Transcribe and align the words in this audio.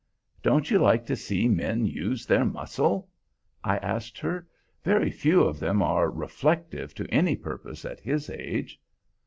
"Don't 0.41 0.71
you 0.71 0.79
like 0.79 1.05
to 1.05 1.15
see 1.15 1.47
men 1.47 1.85
use 1.85 2.25
their 2.25 2.43
muscle?" 2.43 3.07
I 3.63 3.77
asked 3.77 4.17
her. 4.17 4.47
"Very 4.83 5.11
few 5.11 5.43
of 5.43 5.59
them 5.59 5.83
are 5.83 6.09
reflective 6.09 6.95
to 6.95 7.07
any 7.13 7.35
purpose 7.35 7.85
at 7.85 7.99
his 7.99 8.27
age." 8.27 8.81